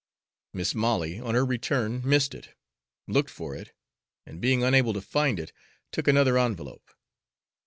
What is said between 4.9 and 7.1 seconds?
to find it, took another envelope.